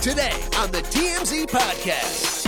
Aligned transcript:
today 0.00 0.32
on 0.58 0.70
the 0.70 0.78
TMZ 0.78 1.46
Podcast. 1.46 2.46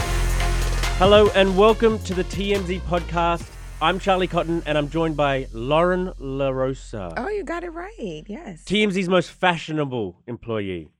Hello 0.98 1.28
and 1.34 1.56
welcome 1.56 1.98
to 2.00 2.14
the 2.14 2.22
TMZ 2.24 2.80
podcast. 2.82 3.50
I'm 3.82 3.98
Charlie 3.98 4.26
Cotton 4.28 4.62
and 4.66 4.78
I'm 4.78 4.88
joined 4.88 5.16
by 5.16 5.48
Loren 5.52 6.12
LaRosa, 6.20 7.12
Oh, 7.16 7.28
you 7.28 7.42
got 7.42 7.64
it 7.64 7.70
right. 7.70 8.22
Yes. 8.28 8.64
TMZ's 8.64 9.08
most 9.08 9.30
fashionable 9.32 10.20
employee. 10.26 10.90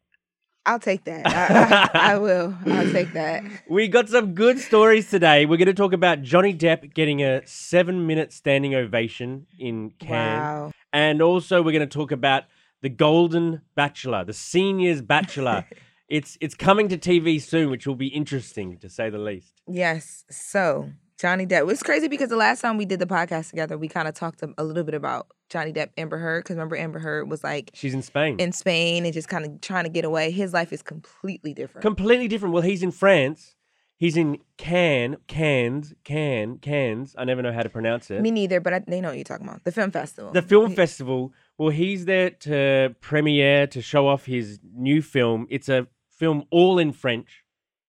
I'll 0.67 0.81
take 0.81 1.05
that. 1.05 1.27
I, 1.27 1.99
I, 1.99 2.13
I 2.15 2.19
will. 2.19 2.55
I'll 2.67 2.91
take 2.91 3.13
that. 3.13 3.45
We 3.69 3.87
got 3.89 4.09
some 4.09 4.35
good 4.35 4.59
stories 4.59 5.09
today. 5.09 5.47
We're 5.47 5.57
going 5.57 5.67
to 5.67 5.75
talk 5.75 5.93
about 5.93 6.23
Johnny 6.23 6.53
Depp 6.53 6.93
getting 6.95 7.23
a 7.23 7.47
seven 7.47 8.07
minute 8.07 8.33
standing 8.33 8.75
ovation 8.75 9.47
in 9.59 9.91
Cannes. 10.01 10.41
Wow. 10.41 10.73
And 10.93 11.23
also, 11.23 11.63
we're 11.63 11.73
going 11.73 11.89
to 11.89 11.99
talk 11.99 12.11
about 12.11 12.45
the 12.83 12.89
Golden 12.89 13.63
Bachelor, 13.75 14.25
the 14.25 14.33
Seniors 14.33 15.01
Bachelor. 15.01 15.65
it's, 16.11 16.37
it's 16.41 16.55
coming 16.55 16.89
to 16.89 16.99
TV 16.99 17.41
soon, 17.41 17.71
which 17.71 17.87
will 17.87 17.95
be 17.95 18.09
interesting 18.09 18.77
to 18.79 18.89
say 18.89 19.09
the 19.09 19.19
least. 19.19 19.63
Yes. 19.67 20.25
So 20.31 20.91
Johnny 21.21 21.47
Depp. 21.47 21.59
It 21.59 21.67
was 21.67 21.83
crazy 21.83 22.09
because 22.09 22.31
the 22.31 22.37
last 22.37 22.63
time 22.63 22.79
we 22.79 22.87
did 22.87 22.99
the 22.99 23.07
podcast 23.07 23.51
together, 23.51 23.77
we 23.77 23.89
kind 23.89 24.09
of 24.09 24.15
talked 24.15 24.43
a, 24.43 24.55
a 24.57 24.65
little 24.65 24.85
bit 24.85 24.95
about 24.95 25.29
Johnny 25.51 25.71
Depp, 25.71 25.91
Amber 25.99 26.17
Heard. 26.17 26.45
Because 26.45 26.57
remember, 26.57 26.77
Amber 26.77 26.99
Heard 26.99 27.31
was 27.31 27.45
like 27.45 27.71
She's 27.75 27.93
in 27.93 28.01
Spain. 28.03 28.41
in 28.41 28.53
Spain 28.53 29.05
and 29.05 29.13
just 29.13 29.29
kind 29.29 29.45
of 29.45 29.61
trying 29.61 29.85
to 29.85 29.91
get 29.91 30.07
away. 30.07 30.31
His 30.31 30.55
life 30.55 30.73
is 30.73 30.81
completely 30.81 31.53
different. 31.53 31.83
completely 31.83 32.27
different. 32.27 32.55
Well, 32.55 32.63
he's 32.63 32.83
in 32.83 32.91
France. 32.91 33.55
He's 33.99 34.17
in 34.17 34.39
Cannes, 34.57 35.19
Cannes, 35.27 35.93
Cannes, 36.05 36.61
Cannes. 36.63 37.15
I 37.19 37.25
never 37.25 37.43
know 37.43 37.53
how 37.53 37.63
to 37.63 37.69
pronounce 37.69 38.11
it. 38.11 38.23
Me 38.23 38.31
neither, 38.31 38.59
but 38.59 38.73
I, 38.73 38.79
they 38.79 39.03
know 39.03 39.09
what 39.09 39.19
you're 39.19 39.25
talking 39.25 39.47
about. 39.47 39.63
The 39.65 39.73
film 39.73 39.91
festival. 39.91 40.33
the 40.33 40.41
film 40.41 40.75
festival. 40.75 41.35
Well, 41.59 41.69
he's 41.69 42.07
there 42.07 42.31
to 42.31 42.95
premiere 43.03 43.67
to 43.67 43.83
show 43.83 44.09
off 44.09 44.25
his 44.25 44.59
new 44.75 45.03
film. 45.03 45.47
It's 45.51 45.69
a 45.69 45.87
film 46.21 46.45
all 46.51 46.79
in 46.79 46.93
French. 46.93 47.31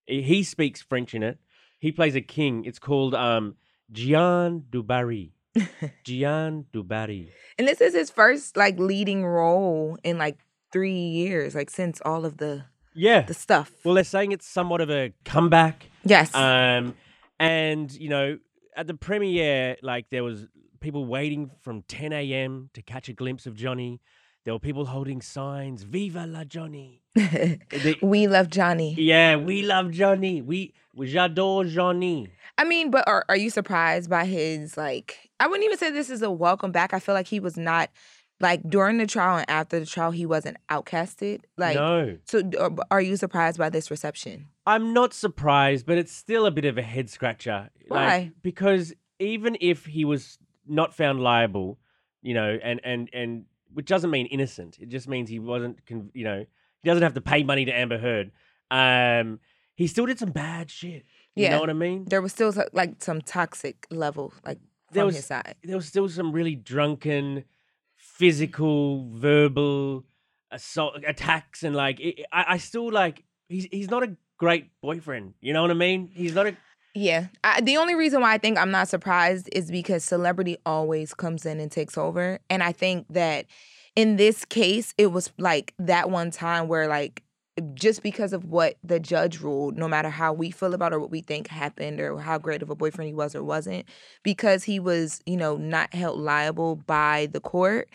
He 0.07 0.43
speaks 0.43 0.81
French 0.81 1.13
in 1.13 1.21
it. 1.23 1.37
He 1.79 1.91
plays 1.91 2.15
a 2.15 2.21
king. 2.21 2.65
It's 2.65 2.79
called 2.79 3.13
um, 3.13 3.55
Jeanne 3.91 4.63
du 4.69 4.81
Barry. 4.83 5.33
Jeanne 6.03 6.65
du 6.73 6.83
Barry. 6.83 7.29
And 7.57 7.67
this 7.67 7.81
is 7.81 7.93
his 7.93 8.09
first 8.09 8.55
like 8.57 8.79
leading 8.79 9.25
role 9.25 9.97
in 10.03 10.17
like 10.17 10.37
three 10.71 10.93
years, 11.21 11.55
like 11.55 11.69
since 11.69 12.01
all 12.05 12.23
of 12.25 12.37
the 12.37 12.65
Yeah. 12.93 13.21
the 13.21 13.33
stuff. 13.33 13.71
Well, 13.83 13.95
they're 13.95 14.03
saying 14.15 14.31
it's 14.31 14.47
somewhat 14.47 14.81
of 14.81 14.89
a 14.89 15.13
comeback. 15.25 15.89
yes. 16.05 16.33
Um, 16.33 16.95
and 17.39 17.91
you 17.93 18.09
know, 18.09 18.37
at 18.75 18.87
the 18.87 18.93
premiere, 18.93 19.75
like 19.81 20.05
there 20.09 20.23
was 20.23 20.47
people 20.79 21.05
waiting 21.05 21.51
from 21.61 21.81
10 21.83 22.13
a.m. 22.13 22.69
to 22.73 22.81
catch 22.81 23.09
a 23.09 23.13
glimpse 23.13 23.45
of 23.45 23.55
Johnny. 23.55 23.99
There 24.45 24.53
were 24.53 24.59
people 24.59 24.85
holding 24.85 25.21
signs, 25.21 25.83
"Viva 25.83 26.25
la 26.25 26.43
Johnny!" 26.43 27.00
They- 27.15 27.99
we 28.01 28.27
love 28.27 28.49
Johnny. 28.49 28.95
yeah, 28.97 29.35
we 29.35 29.63
love 29.63 29.91
Johnny. 29.91 30.41
We, 30.41 30.73
we 30.95 31.11
j'adore 31.11 31.67
Johnny. 31.67 32.29
I 32.57 32.63
mean, 32.63 32.91
but 32.91 33.07
are 33.07 33.25
are 33.29 33.37
you 33.37 33.49
surprised 33.49 34.09
by 34.09 34.25
his 34.25 34.77
like? 34.77 35.29
I 35.39 35.47
wouldn't 35.47 35.65
even 35.65 35.77
say 35.77 35.89
this 35.91 36.09
is 36.09 36.21
a 36.21 36.29
welcome 36.31 36.71
back. 36.71 36.93
I 36.93 36.99
feel 36.99 37.15
like 37.15 37.27
he 37.27 37.39
was 37.39 37.57
not 37.57 37.89
like 38.39 38.61
during 38.69 38.97
the 38.97 39.07
trial 39.07 39.37
and 39.37 39.49
after 39.49 39.79
the 39.79 39.85
trial, 39.85 40.11
he 40.11 40.25
wasn't 40.25 40.57
outcasted. 40.69 41.41
Like, 41.57 41.75
no, 41.75 42.17
so 42.25 42.41
are- 42.59 42.71
uh, 42.71 42.83
are 42.91 43.01
you 43.01 43.15
surprised 43.17 43.57
by 43.57 43.69
this 43.69 43.89
reception? 43.91 44.47
I'm 44.65 44.93
not 44.93 45.13
surprised, 45.13 45.85
but 45.85 45.97
it's 45.97 46.11
still 46.11 46.45
a 46.45 46.51
bit 46.51 46.65
of 46.65 46.77
a 46.77 46.81
head 46.83 47.09
scratcher. 47.09 47.69
Like, 47.89 48.07
Why? 48.07 48.31
because 48.43 48.93
even 49.19 49.57
if 49.59 49.85
he 49.85 50.05
was 50.05 50.37
not 50.67 50.93
found 50.93 51.19
liable, 51.21 51.79
you 52.21 52.33
know, 52.35 52.59
and 52.63 52.79
and 52.83 53.09
and 53.13 53.45
which 53.73 53.87
doesn't 53.87 54.11
mean 54.11 54.27
innocent. 54.27 54.77
It 54.79 54.89
just 54.89 55.07
means 55.07 55.29
he 55.29 55.39
wasn't, 55.39 55.79
you 56.13 56.23
know, 56.25 56.45
he 56.81 56.89
doesn't 56.89 57.03
have 57.03 57.13
to 57.13 57.21
pay 57.21 57.43
money 57.43 57.65
to 57.65 57.71
Amber 57.71 57.97
Heard. 57.97 58.31
Um, 58.69 59.39
he 59.75 59.87
still 59.87 60.05
did 60.05 60.19
some 60.19 60.31
bad 60.31 60.69
shit. 60.71 61.05
You 61.35 61.43
Yeah. 61.43 61.51
know 61.51 61.61
what 61.61 61.69
I 61.69 61.73
mean? 61.73 62.05
There 62.05 62.21
was 62.21 62.31
still 62.31 62.53
like 62.73 63.01
some 63.01 63.21
toxic 63.21 63.87
level, 63.89 64.33
like 64.45 64.59
There 64.91 65.05
was- 65.05 65.15
his 65.15 65.25
side. 65.25 65.55
There 65.63 65.77
was 65.77 65.87
still 65.87 66.09
some 66.09 66.31
really 66.31 66.55
drunken, 66.55 67.45
physical, 67.97 69.09
verbal 69.11 70.05
assault 70.51 70.95
attacks, 71.07 71.63
and 71.63 71.75
like 71.75 71.99
it, 71.99 72.25
I, 72.31 72.45
I 72.49 72.57
still 72.57 72.91
like 72.91 73.23
he's 73.47 73.65
he's 73.71 73.89
not 73.89 74.03
a 74.03 74.15
great 74.37 74.69
boyfriend. 74.81 75.33
You 75.41 75.53
know 75.53 75.61
what 75.61 75.71
I 75.71 75.75
mean? 75.75 76.09
He's 76.13 76.33
not 76.35 76.47
a 76.47 76.57
Yeah. 76.93 77.27
I, 77.43 77.61
the 77.61 77.77
only 77.77 77.95
reason 77.95 78.21
why 78.21 78.33
I 78.33 78.37
think 78.37 78.57
I'm 78.57 78.71
not 78.71 78.87
surprised 78.89 79.47
is 79.53 79.71
because 79.71 80.03
celebrity 80.03 80.57
always 80.65 81.13
comes 81.13 81.45
in 81.45 81.59
and 81.59 81.71
takes 81.71 81.97
over. 81.97 82.39
And 82.49 82.61
I 82.61 82.71
think 82.73 83.05
that 83.11 83.45
in 83.95 84.15
this 84.15 84.45
case, 84.45 84.93
it 84.97 85.07
was 85.07 85.31
like 85.37 85.73
that 85.79 86.09
one 86.09 86.31
time 86.31 86.67
where, 86.67 86.87
like, 86.87 87.23
just 87.73 88.01
because 88.01 88.31
of 88.33 88.45
what 88.45 88.77
the 88.83 88.99
judge 88.99 89.39
ruled, 89.41 89.77
no 89.77 89.87
matter 89.87 90.09
how 90.09 90.31
we 90.33 90.51
feel 90.51 90.73
about 90.73 90.93
or 90.93 90.99
what 90.99 91.11
we 91.11 91.21
think 91.21 91.47
happened 91.47 91.99
or 91.99 92.17
how 92.17 92.37
great 92.37 92.61
of 92.61 92.69
a 92.69 92.75
boyfriend 92.75 93.07
he 93.07 93.13
was 93.13 93.35
or 93.35 93.43
wasn't, 93.43 93.85
because 94.23 94.63
he 94.63 94.79
was, 94.79 95.21
you 95.25 95.35
know, 95.37 95.57
not 95.57 95.93
held 95.93 96.19
liable 96.19 96.77
by 96.77 97.27
the 97.31 97.41
court, 97.41 97.89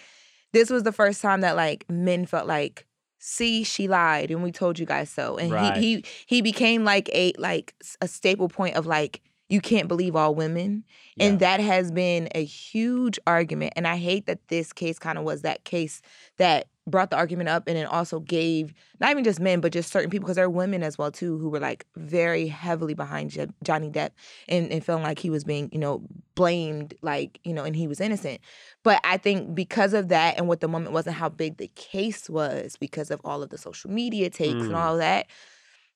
this 0.52 0.70
was 0.70 0.82
the 0.82 0.92
first 0.92 1.22
time 1.22 1.40
that 1.40 1.56
like 1.56 1.84
men 1.90 2.26
felt 2.26 2.46
like, 2.46 2.86
see, 3.18 3.64
she 3.64 3.88
lied 3.88 4.30
and 4.30 4.42
we 4.42 4.52
told 4.52 4.78
you 4.78 4.86
guys 4.86 5.10
so. 5.10 5.36
And 5.36 5.50
Right. 5.52 5.76
he 5.76 5.96
he 5.96 6.04
he 6.26 6.42
became 6.42 6.84
like 6.84 7.08
a 7.12 7.32
like 7.38 7.74
a 8.00 8.08
staple 8.08 8.48
point 8.48 8.76
of 8.76 8.86
like 8.86 9.22
you 9.48 9.60
can't 9.60 9.88
believe 9.88 10.16
all 10.16 10.34
women. 10.34 10.84
And 11.18 11.38
that 11.40 11.60
has 11.60 11.90
been 11.90 12.28
a 12.34 12.44
huge 12.44 13.18
argument. 13.26 13.72
And 13.76 13.86
I 13.86 13.96
hate 13.96 14.26
that 14.26 14.48
this 14.48 14.72
case 14.72 14.98
kind 14.98 15.18
of 15.18 15.24
was 15.24 15.42
that 15.42 15.64
case 15.64 16.02
that 16.36 16.66
brought 16.88 17.10
the 17.10 17.16
argument 17.16 17.48
up 17.48 17.66
and 17.66 17.76
it 17.76 17.86
also 17.86 18.20
gave 18.20 18.72
not 19.00 19.10
even 19.10 19.24
just 19.24 19.40
men, 19.40 19.60
but 19.60 19.72
just 19.72 19.90
certain 19.90 20.10
people, 20.10 20.26
because 20.26 20.36
there 20.36 20.44
are 20.44 20.50
women 20.50 20.82
as 20.82 20.98
well 20.98 21.10
too 21.10 21.38
who 21.38 21.48
were 21.48 21.58
like 21.58 21.84
very 21.96 22.46
heavily 22.46 22.94
behind 22.94 23.30
Jo- 23.30 23.48
Johnny 23.64 23.90
Depp 23.90 24.10
and, 24.48 24.70
and 24.70 24.84
feeling 24.84 25.02
like 25.02 25.18
he 25.18 25.30
was 25.30 25.42
being, 25.42 25.68
you 25.72 25.78
know, 25.78 26.02
blamed, 26.34 26.94
like, 27.02 27.40
you 27.44 27.52
know, 27.52 27.64
and 27.64 27.74
he 27.74 27.88
was 27.88 28.00
innocent. 28.00 28.40
But 28.82 29.00
I 29.04 29.16
think 29.16 29.54
because 29.54 29.94
of 29.94 30.08
that 30.08 30.36
and 30.38 30.48
what 30.48 30.60
the 30.60 30.68
moment 30.68 30.92
was 30.92 31.06
and 31.06 31.16
how 31.16 31.28
big 31.28 31.56
the 31.56 31.68
case 31.74 32.28
was, 32.30 32.76
because 32.76 33.10
of 33.10 33.20
all 33.24 33.42
of 33.42 33.50
the 33.50 33.58
social 33.58 33.90
media 33.90 34.28
takes 34.30 34.66
and 34.66 34.72
Mm. 34.72 34.78
all 34.78 34.92
of 34.94 34.98
that, 35.00 35.26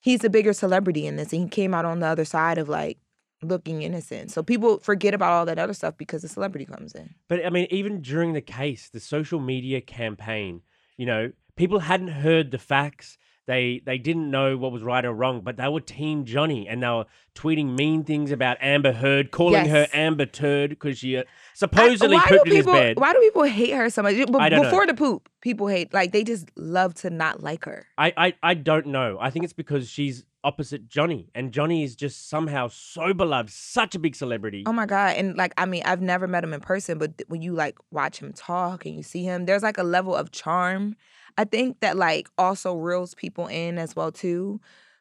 he's 0.01 0.25
a 0.25 0.31
bigger 0.31 0.53
celebrity 0.53 1.07
in 1.07 1.17
this. 1.17 1.33
And 1.33 1.43
he 1.43 1.49
came 1.49 1.75
out 1.75 1.85
on 1.85 2.01
the 2.01 2.07
other 2.07 2.25
side 2.25 2.59
of 2.59 2.69
like 2.69 2.99
looking 3.43 3.83
innocent. 3.83 4.31
So 4.31 4.43
people 4.43 4.79
forget 4.79 5.15
about 5.15 5.33
all 5.33 5.47
that 5.47 5.59
other 5.59 5.75
stuff 5.75 5.97
because 5.97 6.23
the 6.23 6.29
celebrity 6.29 6.67
comes 6.67 6.95
in. 6.95 7.15
But 7.29 7.45
I 7.45 7.51
mean, 7.51 7.67
even 7.71 8.01
during 8.03 8.33
the 8.33 8.41
case, 8.41 8.89
the 8.89 9.01
social 9.01 9.41
media 9.41 9.81
campaign, 9.81 10.63
you 10.97 11.07
know, 11.07 11.33
people 11.57 11.81
hadn't 11.81 12.09
heard 12.09 12.51
the 12.51 12.59
facts. 12.59 13.19
They 13.47 13.83
they 13.85 13.99
didn't 13.99 14.31
know 14.31 14.57
what 14.57 14.71
was 14.71 14.83
right 14.83 15.05
or 15.05 15.13
wrong, 15.13 15.41
but 15.41 15.57
they 15.57 15.67
were 15.69 15.81
Team 15.81 16.25
Johnny, 16.25 16.69
and 16.69 16.83
they 16.83 16.87
were 16.89 17.07
tweeting 17.35 17.77
mean 17.77 18.05
things 18.05 18.31
about 18.31 18.59
Amber 18.61 18.93
Heard, 18.93 19.31
calling 19.33 19.67
her 19.69 19.89
Amber 19.93 20.27
Turd 20.27 20.71
because 20.71 20.99
she 20.99 21.17
uh, 21.17 21.23
I- 21.23 21.25
supposedly 21.55 22.17
why 22.17 22.27
pooped 22.29 22.45
do 22.45 22.51
in 22.51 22.57
his 22.57 22.67
people, 22.67 22.79
bed. 22.79 22.99
Why 23.01 23.13
do 23.13 23.21
people 23.21 23.43
hate 23.45 23.73
her 23.75 23.91
so 23.91 24.03
much? 24.03 24.15
Be- 24.15 24.27
I 24.39 24.49
don't 24.49 24.63
know. 24.63 24.69
Before 24.69 24.87
the 24.87 24.95
poop, 24.95 25.29
people 25.41 25.67
hate 25.67 25.93
like 25.93 26.13
they 26.13 26.23
just 26.23 26.51
love 26.57 26.95
to 26.97 27.11
not 27.11 27.43
like 27.43 27.65
her. 27.65 27.87
I, 27.99 28.13
I 28.17 28.35
I 28.43 28.55
don't 28.55 28.87
know. 28.87 29.19
I 29.21 29.31
think 29.31 29.45
it's 29.45 29.53
because 29.55 29.89
she's 29.89 30.25
opposite 30.45 30.89
Johnny, 30.89 31.29
and 31.35 31.51
Johnny 31.53 31.83
is 31.83 31.97
just 31.97 32.29
somehow 32.29 32.69
so 32.69 33.13
beloved, 33.13 33.51
such 33.51 33.95
a 33.95 33.99
big 33.99 34.15
celebrity. 34.15 34.63
Oh 34.67 34.73
my 34.73 34.87
god! 34.87 35.17
And 35.17 35.37
like, 35.37 35.55
I 35.59 35.67
mean, 35.67 35.83
I've 35.85 36.01
never 36.03 36.29
met 36.29 36.45
him 36.45 36.53
in 36.55 36.61
person, 36.61 36.99
but 36.99 37.19
th- 37.19 37.29
when 37.29 37.43
you 37.43 37.55
like 37.55 37.79
watch 37.91 38.19
him 38.21 38.33
talk 38.33 38.87
and 38.87 38.95
you 38.95 39.03
see 39.03 39.25
him, 39.25 39.47
there's 39.47 39.63
like 39.63 39.79
a 39.79 39.83
level 39.83 40.15
of 40.15 40.31
charm. 40.31 40.97
I 41.41 41.45
think 41.45 41.81
that 41.81 41.97
like 41.97 42.29
also 42.37 42.75
reels 42.77 43.15
people 43.15 43.47
in 43.47 43.79
as 43.79 43.97
well 43.97 44.13
too. 44.13 44.61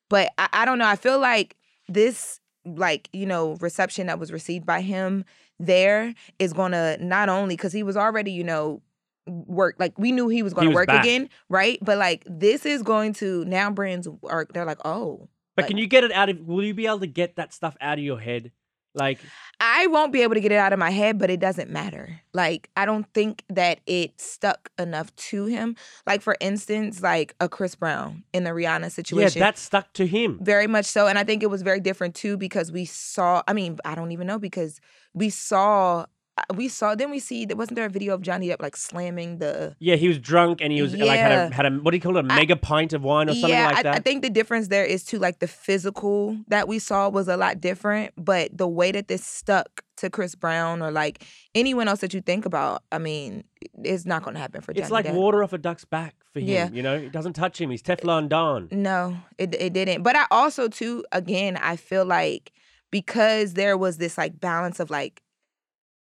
But 0.09 0.31
I, 0.37 0.47
I 0.53 0.65
don't 0.65 0.77
know. 0.79 0.87
I 0.87 0.95
feel 0.95 1.19
like 1.19 1.57
this 1.89 2.39
like 2.65 3.09
you 3.11 3.25
know 3.25 3.57
reception 3.59 4.07
that 4.07 4.19
was 4.19 4.31
received 4.31 4.65
by 4.65 4.79
him 4.81 5.25
there 5.59 6.13
is 6.37 6.53
gonna 6.53 6.97
not 6.99 7.27
only 7.27 7.55
because 7.55 7.73
he 7.73 7.83
was 7.83 7.97
already 7.97 8.31
you 8.31 8.43
know 8.43 8.81
work 9.27 9.75
like 9.79 9.97
we 9.97 10.11
knew 10.11 10.27
he 10.27 10.43
was 10.43 10.53
going 10.53 10.65
He 10.65 10.67
was 10.69 10.75
work 10.75 10.87
back. 10.87 11.03
again 11.03 11.29
right 11.49 11.77
but 11.81 11.97
like 11.97 12.23
this 12.27 12.65
is 12.65 12.83
going 12.83 13.13
to 13.13 13.43
now 13.45 13.71
brands 13.71 14.07
are 14.23 14.45
they're 14.53 14.65
like 14.65 14.85
oh 14.85 15.27
but 15.55 15.63
like- 15.63 15.67
can 15.69 15.77
you 15.77 15.87
get 15.87 16.03
it 16.03 16.11
out 16.11 16.29
of? 16.29 16.39
Will 16.47 16.63
you 16.63 16.73
be 16.73 16.85
able 16.85 16.99
to 16.99 17.07
get 17.07 17.35
that 17.37 17.53
stuff 17.53 17.75
out 17.81 17.97
of 17.97 18.03
your 18.03 18.19
head? 18.19 18.51
Like, 18.93 19.19
I 19.59 19.87
won't 19.87 20.11
be 20.11 20.21
able 20.23 20.35
to 20.35 20.39
get 20.39 20.51
it 20.51 20.57
out 20.57 20.73
of 20.73 20.79
my 20.79 20.89
head, 20.89 21.19
but 21.19 21.29
it 21.29 21.39
doesn't 21.39 21.69
matter. 21.69 22.21
Like, 22.33 22.69
I 22.75 22.85
don't 22.85 23.05
think 23.13 23.43
that 23.49 23.79
it 23.85 24.19
stuck 24.19 24.69
enough 24.79 25.15
to 25.15 25.45
him. 25.45 25.75
Like, 26.07 26.21
for 26.21 26.35
instance, 26.39 27.01
like 27.01 27.35
a 27.39 27.49
Chris 27.49 27.75
Brown 27.75 28.23
in 28.33 28.45
the 28.45 28.51
Rihanna 28.51 28.91
situation. 28.91 29.39
yeah, 29.39 29.47
that 29.47 29.57
stuck 29.57 29.93
to 29.93 30.07
him. 30.07 30.39
very 30.41 30.67
much 30.67 30.85
so. 30.85 31.07
And 31.07 31.19
I 31.19 31.23
think 31.23 31.43
it 31.43 31.49
was 31.49 31.61
very 31.61 31.79
different 31.79 32.15
too 32.15 32.37
because 32.37 32.71
we 32.71 32.85
saw, 32.85 33.43
I 33.47 33.53
mean, 33.53 33.77
I 33.85 33.95
don't 33.95 34.11
even 34.11 34.27
know 34.27 34.39
because 34.39 34.79
we 35.13 35.29
saw, 35.29 36.05
Uh, 36.39 36.53
we 36.55 36.67
saw, 36.67 36.95
then 36.95 37.09
we 37.11 37.19
see, 37.19 37.45
that 37.45 37.57
wasn't 37.57 37.75
there 37.75 37.85
a 37.85 37.89
video 37.89 38.13
of 38.13 38.21
Johnny 38.21 38.47
Depp 38.49 38.61
like 38.61 38.77
slamming 38.77 39.39
the, 39.39 39.75
Yeah, 39.79 39.95
he 39.95 40.07
was 40.07 40.17
drunk 40.19 40.61
and 40.61 40.71
he 40.71 40.81
was 40.81 40.95
like 40.95 41.19
had 41.19 41.31
a 41.31 41.53
had 41.53 41.65
a 41.65 41.71
what 41.71 41.91
do 41.91 41.97
you 41.97 42.01
call 42.01 42.15
it, 42.17 42.25
a 42.25 42.31
I- 42.33 42.35
mega 42.35 42.55
pint 42.55 42.93
of 42.93 43.03
wine 43.03 43.29
or 43.29 43.33
something 43.33 43.49
yeah, 43.49 43.67
like 43.67 43.77
I, 43.77 43.83
that. 43.83 43.95
I 43.95 43.99
think 43.99 44.21
the 44.21 44.29
difference 44.29 44.67
there 44.69 44.85
is 44.85 45.03
too 45.03 45.19
like 45.19 45.39
the 45.39 45.47
physical 45.47 46.37
that 46.47 46.67
we 46.67 46.79
saw 46.79 47.09
was 47.09 47.27
a 47.27 47.37
lot 47.37 47.59
different, 47.59 48.13
but 48.17 48.57
the 48.57 48.67
way 48.67 48.91
that 48.91 49.07
this 49.07 49.23
stuck 49.25 49.83
to 49.97 50.09
Chris 50.09 50.33
Brown 50.35 50.81
or 50.81 50.91
like 50.91 51.25
anyone 51.55 51.87
else 51.89 51.99
that 51.99 52.13
you 52.13 52.21
think 52.21 52.45
about, 52.45 52.83
I 52.91 52.99
mean, 52.99 53.43
it's 53.83 54.05
not 54.05 54.23
going 54.23 54.33
to 54.35 54.39
happen 54.39 54.61
for 54.61 54.71
Johnny 54.73 54.83
It's 54.83 54.91
like 54.91 55.05
Depp. 55.05 55.13
water 55.13 55.43
off 55.43 55.51
a 55.51 55.57
duck's 55.57 55.83
back 55.83 56.15
for 56.31 56.39
him. 56.39 56.47
Yeah. 56.47 56.69
You 56.71 56.81
know, 56.83 56.95
it 56.95 57.11
doesn't 57.11 57.33
touch 57.33 57.59
him. 57.59 57.69
He's 57.69 57.83
Teflon 57.83 58.29
Don. 58.29 58.69
No, 58.71 59.17
it 59.37 59.53
it 59.55 59.73
didn't. 59.73 60.03
But 60.03 60.15
I 60.15 60.25
also 60.31 60.67
too 60.69 61.03
again 61.11 61.57
I 61.57 61.75
feel 61.75 62.05
like 62.05 62.53
because 62.91 63.53
there 63.55 63.77
was 63.77 63.97
this 63.97 64.17
like 64.17 64.39
balance 64.39 64.79
of 64.79 64.89
like 64.89 65.21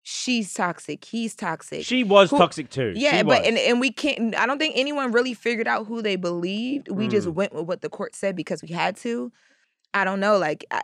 she's 0.09 0.53
toxic, 0.53 1.03
he's 1.03 1.35
toxic. 1.35 1.83
She 1.83 2.03
was 2.05 2.29
Who- 2.31 2.37
toxic 2.37 2.69
too. 2.69 2.93
yeah, 2.95 3.17
She 3.17 3.23
but 3.23 3.39
was. 3.39 3.47
and 3.47 3.57
and 3.57 3.79
we 3.81 3.91
can't. 3.91 4.33
I 4.37 4.45
don't 4.45 4.57
think 4.57 4.73
anyone 4.77 5.11
really 5.11 5.33
figured 5.33 5.67
out 5.67 5.85
who 5.87 6.01
they 6.01 6.15
believed. 6.15 6.87
We 6.89 7.09
just 7.09 7.27
Mm. 7.27 7.33
went 7.33 7.53
with 7.53 7.65
what 7.65 7.81
the 7.81 7.89
court 7.89 8.15
said 8.15 8.35
because 8.35 8.61
we 8.61 8.69
had 8.69 8.95
to. 8.97 9.31
I 9.93 10.05
don't 10.05 10.21
know. 10.21 10.37
Like 10.37 10.65
I, 10.71 10.81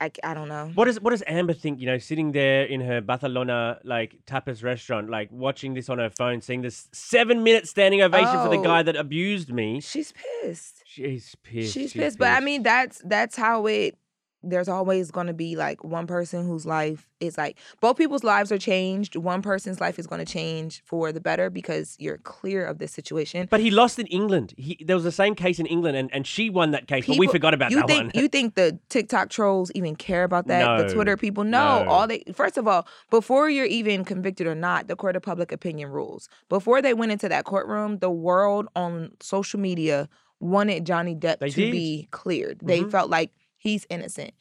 I, 0.00 0.10
I 0.24 0.34
don't 0.34 0.48
know. 0.48 0.72
What 0.74 0.86
does 0.86 1.00
what 1.00 1.10
does 1.10 1.22
Amber 1.28 1.52
think? 1.52 1.78
You 1.80 1.86
know, 1.86 1.98
sitting 1.98 2.32
there 2.32 2.64
in 2.64 2.80
her 2.80 3.00
Barcelona 3.00 3.78
like 3.84 4.16
tapas 4.26 4.64
restaurant, 4.64 5.08
like 5.10 5.28
watching 5.30 5.74
this 5.74 5.88
on 5.88 5.98
her 5.98 6.10
phone, 6.10 6.40
seeing 6.40 6.62
this 6.62 6.88
seven 6.92 7.44
minute 7.44 7.68
standing 7.68 8.02
ovation 8.02 8.36
for 8.42 8.48
the 8.48 8.58
Oh. 8.58 8.62
guy 8.64 8.82
that 8.82 8.96
abused 8.96 9.52
me. 9.52 9.80
She's 9.80 10.12
pissed. 10.12 10.82
She's 10.86 11.36
pissed. 11.44 11.72
She's 11.72 11.92
pissed. 11.92 12.18
But 12.18 12.28
I 12.28 12.40
mean, 12.40 12.62
that's 12.64 13.00
that's 13.04 13.36
how 13.36 13.66
it. 13.66 13.96
There's 14.42 14.68
always 14.68 15.10
going 15.10 15.26
to 15.26 15.34
be 15.34 15.56
like 15.56 15.82
one 15.82 16.06
person 16.06 16.46
whose 16.46 16.64
life 16.66 17.08
is 17.18 17.36
like 17.36 17.58
both 17.80 17.96
people's 17.96 18.22
lives 18.22 18.52
are 18.52 18.58
changed. 18.58 19.16
One 19.16 19.42
person's 19.42 19.80
life 19.80 19.98
is 19.98 20.06
going 20.06 20.24
to 20.24 20.30
change 20.30 20.82
for 20.84 21.10
the 21.10 21.20
better 21.20 21.50
because 21.50 21.96
you're 21.98 22.18
clear 22.18 22.64
of 22.64 22.78
this 22.78 22.92
situation. 22.92 23.48
But 23.50 23.60
he 23.60 23.70
lost 23.70 23.98
in 23.98 24.06
England. 24.06 24.54
He, 24.56 24.78
there 24.84 24.94
was 24.94 25.04
the 25.04 25.10
same 25.12 25.34
case 25.34 25.58
in 25.58 25.66
England, 25.66 25.96
and, 25.96 26.12
and 26.14 26.26
she 26.26 26.50
won 26.50 26.70
that 26.72 26.86
case. 26.86 27.06
but 27.06 27.18
we 27.18 27.26
forgot 27.26 27.54
about 27.54 27.70
you 27.72 27.78
that 27.78 27.86
think 27.88 28.14
one. 28.14 28.22
you 28.22 28.28
think 28.28 28.54
the 28.54 28.78
TikTok 28.88 29.30
trolls 29.30 29.72
even 29.74 29.96
care 29.96 30.22
about 30.24 30.46
that? 30.46 30.60
No, 30.60 30.86
the 30.86 30.94
Twitter 30.94 31.16
people, 31.16 31.42
no. 31.42 31.82
no. 31.82 31.88
All 31.90 32.06
they 32.06 32.22
first 32.32 32.56
of 32.56 32.68
all, 32.68 32.86
before 33.10 33.48
you're 33.50 33.66
even 33.66 34.04
convicted 34.04 34.46
or 34.46 34.54
not, 34.54 34.86
the 34.86 34.96
court 34.96 35.16
of 35.16 35.22
public 35.22 35.50
opinion 35.50 35.88
rules. 35.90 36.28
Before 36.48 36.80
they 36.82 36.94
went 36.94 37.10
into 37.10 37.28
that 37.28 37.44
courtroom, 37.46 37.98
the 37.98 38.10
world 38.10 38.68
on 38.76 39.12
social 39.20 39.58
media 39.58 40.08
wanted 40.38 40.84
Johnny 40.84 41.16
Depp 41.16 41.38
They 41.38 41.48
to 41.50 41.56
did. 41.62 41.72
be 41.72 42.08
cleared. 42.10 42.60
They 42.62 42.82
Mhm. 42.82 42.90
felt 42.90 43.10
like 43.10 43.32
he's 43.66 43.86
innocent. 43.90 44.32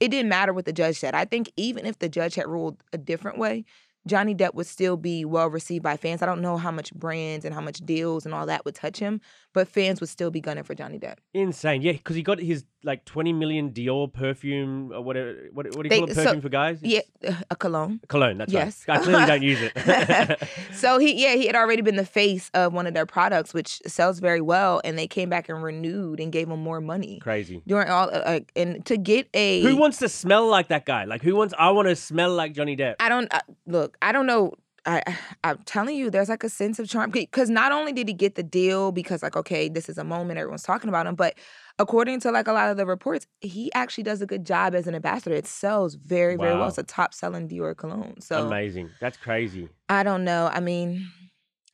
It 0.00 0.08
didn't 0.08 0.28
matter 0.28 0.52
what 0.52 0.64
the 0.64 0.72
judge 0.72 0.98
said. 0.98 1.14
I 1.14 1.24
think 1.24 1.52
even 1.56 1.86
if 1.86 1.98
the 1.98 2.08
judge 2.08 2.34
had 2.34 2.48
ruled 2.48 2.82
a 2.92 2.98
different 2.98 3.38
way, 3.38 3.64
Johnny 4.06 4.34
Depp 4.34 4.54
would 4.54 4.66
still 4.66 4.96
be 4.96 5.24
well 5.24 5.48
received 5.48 5.84
by 5.84 5.96
fans. 5.96 6.22
I 6.22 6.26
don't 6.26 6.40
know 6.40 6.56
how 6.56 6.72
much 6.72 6.92
brands 6.92 7.44
and 7.44 7.54
how 7.54 7.60
much 7.60 7.78
deals 7.78 8.24
and 8.24 8.34
all 8.34 8.46
that 8.46 8.64
would 8.64 8.74
touch 8.74 8.98
him, 8.98 9.20
but 9.52 9.68
fans 9.68 10.00
would 10.00 10.08
still 10.10 10.30
be 10.30 10.40
gunning 10.40 10.64
for 10.64 10.74
Johnny 10.74 10.98
Depp. 10.98 11.18
Insane, 11.32 11.82
yeah, 11.82 11.92
because 11.92 12.16
he 12.16 12.22
got 12.22 12.40
his 12.40 12.64
like 12.84 13.04
twenty 13.04 13.32
million 13.32 13.70
Dior 13.70 14.12
perfume 14.12 14.92
or 14.92 15.00
whatever. 15.02 15.36
What, 15.52 15.66
what 15.66 15.72
do 15.74 15.78
you 15.84 15.88
They- 15.90 15.98
call 16.00 16.10
it? 16.10 16.14
so- 16.14 16.24
Perfume 16.24 16.40
for 16.42 16.48
guys? 16.48 16.78
Yeah, 16.82 17.00
a 17.50 17.56
cologne. 17.56 18.00
cologne. 18.08 18.38
That's 18.38 18.52
Yes. 18.52 18.84
right. 18.88 18.98
I 19.00 19.02
clearly 19.02 19.26
don't 19.26 19.42
use 19.42 19.58
it. 19.62 20.48
so 20.72 20.98
he 20.98 21.14
yeah 21.22 21.34
he 21.34 21.46
had 21.46 21.56
already 21.56 21.82
been 21.82 21.96
the 21.96 22.04
face 22.06 22.50
of 22.54 22.72
one 22.72 22.86
of 22.86 22.94
their 22.94 23.06
products 23.06 23.54
which 23.54 23.80
sells 23.86 24.18
very 24.20 24.40
well 24.40 24.80
and 24.84 24.98
they 24.98 25.06
came 25.06 25.28
back 25.28 25.48
and 25.48 25.62
renewed 25.62 26.20
and 26.20 26.32
gave 26.32 26.48
him 26.48 26.60
more 26.60 26.80
money 26.80 27.18
Crazy. 27.20 27.62
during 27.66 27.88
all 27.88 28.08
uh, 28.08 28.18
uh, 28.18 28.40
and 28.56 28.84
to 28.86 28.96
get 28.96 29.28
a 29.34 29.60
Who 29.62 29.76
wants 29.76 29.98
to 29.98 30.08
smell 30.08 30.46
like 30.48 30.68
that 30.68 30.84
guy? 30.86 31.04
Like 31.04 31.22
who 31.22 31.36
wants? 31.36 31.54
I 31.58 31.70
want 31.70 31.88
to 31.88 31.96
smell 31.96 32.32
like 32.34 32.52
Johnny 32.54 32.76
Depp. 32.76 32.96
I 33.00 33.08
don't 33.08 33.32
uh, 33.32 33.40
look 33.66 33.96
I 34.02 34.12
don't 34.12 34.26
know 34.26 34.54
I 34.84 35.02
I'm 35.44 35.58
telling 35.64 35.96
you 35.96 36.10
there's 36.10 36.28
like 36.28 36.42
a 36.42 36.48
sense 36.48 36.78
of 36.80 36.88
charm 36.88 37.10
because 37.10 37.48
not 37.48 37.70
only 37.70 37.92
did 37.92 38.08
he 38.08 38.14
get 38.14 38.34
the 38.34 38.42
deal 38.42 38.90
because 38.90 39.22
like 39.22 39.36
okay 39.36 39.68
this 39.68 39.88
is 39.88 39.96
a 39.98 40.04
moment 40.04 40.38
everyone's 40.40 40.64
talking 40.64 40.88
about 40.88 41.06
him 41.06 41.14
but 41.14 41.34
according 41.78 42.20
to 42.20 42.30
like 42.30 42.46
a 42.48 42.52
lot 42.52 42.70
of 42.70 42.76
the 42.76 42.86
reports 42.86 43.26
he 43.40 43.72
actually 43.74 44.04
does 44.04 44.20
a 44.22 44.26
good 44.26 44.44
job 44.44 44.74
as 44.74 44.86
an 44.86 44.94
ambassador 44.94 45.34
it 45.34 45.46
sells 45.46 45.94
very 45.94 46.36
very 46.36 46.56
well 46.56 46.68
it's 46.68 46.78
a 46.78 46.82
top 46.82 47.14
selling 47.14 47.48
Dior 47.48 47.76
cologne 47.76 48.20
so 48.20 48.46
Amazing. 48.46 48.90
That's 49.00 49.16
crazy. 49.16 49.68
I 49.88 50.02
don't 50.02 50.24
know. 50.24 50.50
I 50.52 50.60
mean, 50.60 51.08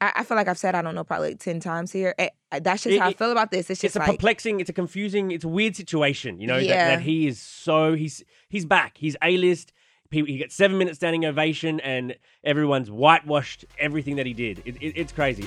I, 0.00 0.12
I 0.16 0.24
feel 0.24 0.36
like 0.36 0.48
I've 0.48 0.58
said 0.58 0.74
I 0.74 0.82
don't 0.82 0.94
know 0.94 1.04
probably 1.04 1.30
like 1.30 1.40
ten 1.40 1.60
times 1.60 1.90
here. 1.92 2.14
Eh, 2.18 2.28
eh, 2.52 2.60
that's 2.60 2.82
just 2.84 2.94
It- 2.96 3.00
how 3.00 3.08
I 3.08 3.12
feel 3.12 3.32
about 3.32 3.50
this. 3.50 3.70
It's 3.70 3.80
just 3.80 3.94
It's 3.94 3.96
a 3.96 3.98
like 4.00 4.10
perplexing. 4.18 4.60
It's 4.60 4.70
a 4.70 4.72
confusing. 4.72 5.30
It's 5.30 5.44
a 5.44 5.48
weird 5.48 5.74
situation. 5.76 6.40
You 6.40 6.46
know 6.46 6.56
that, 6.58 6.64
Yeah. 6.64 6.88
that 6.96 7.00
he 7.02 7.26
is 7.26 7.40
so 7.40 7.94
he's 7.94 8.22
he's 8.48 8.64
back. 8.64 8.96
He's 8.98 9.16
a 9.22 9.36
list. 9.36 9.72
He, 10.10 10.22
he 10.24 10.38
gets 10.38 10.54
seven 10.54 10.78
minutes 10.78 10.96
standing 10.96 11.24
ovation, 11.24 11.80
and 11.80 12.16
everyone's 12.42 12.90
whitewashed 12.90 13.64
everything 13.78 14.16
that 14.16 14.24
he 14.26 14.32
did. 14.32 14.62
It, 14.64 14.76
it, 14.80 14.92
it's 14.96 15.12
crazy. 15.12 15.46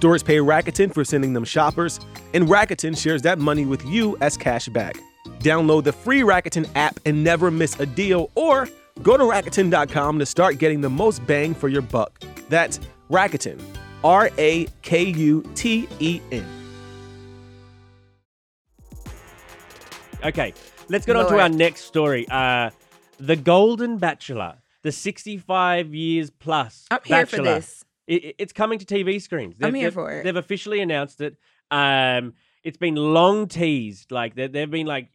Stores 0.00 0.22
pay 0.22 0.38
Rakuten 0.38 0.94
for 0.94 1.04
sending 1.04 1.34
them 1.34 1.44
shoppers, 1.44 2.00
and 2.32 2.48
Rakuten 2.48 2.96
shares 2.96 3.20
that 3.20 3.38
money 3.38 3.66
with 3.66 3.84
you 3.84 4.16
as 4.22 4.34
cash 4.34 4.66
back. 4.70 4.98
Download 5.40 5.84
the 5.84 5.92
free 5.92 6.22
Rakuten 6.22 6.66
app 6.74 6.98
and 7.04 7.22
never 7.22 7.50
miss 7.50 7.78
a 7.80 7.84
deal, 7.84 8.30
or 8.34 8.66
go 9.02 9.18
to 9.18 9.24
Rakuten.com 9.24 10.18
to 10.18 10.24
start 10.24 10.56
getting 10.56 10.80
the 10.80 10.88
most 10.88 11.26
bang 11.26 11.52
for 11.52 11.68
your 11.68 11.82
buck. 11.82 12.18
That's 12.48 12.80
Rakuten, 13.10 13.60
R 14.02 14.30
A 14.38 14.66
K 14.80 15.02
U 15.04 15.44
T 15.54 15.86
E 15.98 16.22
N. 16.32 16.46
Okay, 20.24 20.54
let's 20.88 21.04
get 21.04 21.16
on 21.16 21.26
to 21.26 21.30
Lord. 21.32 21.42
our 21.42 21.48
next 21.50 21.82
story. 21.82 22.26
Uh, 22.30 22.70
the 23.18 23.36
Golden 23.36 23.98
Bachelor, 23.98 24.54
the 24.80 24.92
65 24.92 25.94
years 25.94 26.30
plus. 26.30 26.86
I'm 26.90 27.00
here 27.04 27.26
for 27.26 27.36
Bachelor. 27.36 27.54
this. 27.56 27.84
It, 28.06 28.24
it- 28.24 28.34
it's 28.38 28.52
coming 28.52 28.78
to 28.78 28.84
TV 28.86 29.20
screens. 29.20 29.54
I'm 29.62 29.72
They've- 29.72 29.74
here 29.80 29.86
they've- 29.90 29.94
for 29.94 30.10
it. 30.12 30.24
They've 30.24 30.36
officially 30.36 30.80
announced 30.80 31.20
it. 31.20 31.36
Um, 31.70 32.34
it's 32.64 32.76
been 32.78 32.96
long 32.96 33.46
teased. 33.48 34.10
Like 34.10 34.34
they, 34.34 34.46
they've 34.48 34.70
been 34.70 34.86
like 34.86 35.08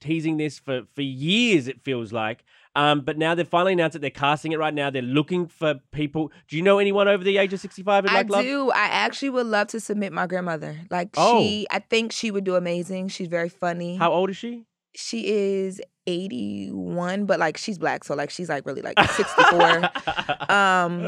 teasing 0.00 0.36
this 0.38 0.58
for 0.58 0.82
for 0.94 1.02
years. 1.02 1.68
It 1.68 1.82
feels 1.82 2.12
like. 2.12 2.44
Um, 2.76 3.00
but 3.00 3.18
now 3.18 3.34
they've 3.34 3.46
finally 3.48 3.72
announced 3.72 3.94
that 3.94 3.98
they're 3.98 4.10
casting 4.10 4.52
it 4.52 4.58
right 4.58 4.72
now. 4.72 4.90
They're 4.90 5.02
looking 5.02 5.48
for 5.48 5.74
people. 5.90 6.30
Do 6.46 6.56
you 6.56 6.62
know 6.62 6.78
anyone 6.78 7.08
over 7.08 7.24
the 7.24 7.36
age 7.36 7.52
of 7.52 7.58
65 7.58 8.06
I 8.06 8.14
like 8.14 8.30
love? 8.30 8.44
do. 8.44 8.70
I 8.70 8.84
actually 8.84 9.30
would 9.30 9.46
love 9.46 9.66
to 9.68 9.80
submit 9.80 10.12
my 10.12 10.28
grandmother. 10.28 10.76
Like 10.88 11.08
Oh. 11.16 11.40
she, 11.42 11.66
I 11.70 11.80
think 11.80 12.12
she 12.12 12.30
would 12.30 12.44
do 12.44 12.54
amazing. 12.54 13.08
She's 13.08 13.26
very 13.26 13.48
funny. 13.48 13.96
How 13.96 14.12
old 14.12 14.30
is 14.30 14.36
she? 14.36 14.66
She 14.94 15.28
is 15.28 15.80
81, 16.06 17.26
but 17.26 17.38
like 17.38 17.56
she's 17.56 17.78
black, 17.78 18.04
so 18.04 18.14
like 18.14 18.30
she's 18.30 18.48
like 18.48 18.66
really 18.66 18.82
like 18.82 18.98
64. 19.00 19.90
um 20.50 21.00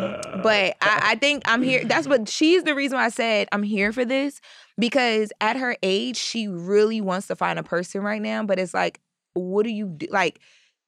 but 0.42 0.76
I, 0.80 1.00
I 1.02 1.16
think 1.20 1.42
i'm 1.46 1.62
here 1.62 1.84
that's 1.84 2.06
what 2.06 2.28
she's 2.28 2.62
the 2.62 2.74
reason 2.74 2.96
why 2.96 3.06
i 3.06 3.08
said 3.08 3.48
i'm 3.50 3.62
here 3.62 3.92
for 3.92 4.04
this 4.04 4.40
because 4.78 5.32
at 5.40 5.56
her 5.56 5.76
age 5.82 6.16
she 6.16 6.46
really 6.46 7.00
wants 7.00 7.26
to 7.26 7.36
find 7.36 7.58
a 7.58 7.62
person 7.62 8.02
right 8.02 8.22
now 8.22 8.44
but 8.44 8.58
it's 8.58 8.72
like 8.72 9.00
what 9.34 9.64
do 9.64 9.70
you 9.70 9.88
do 9.88 10.06
like 10.10 10.40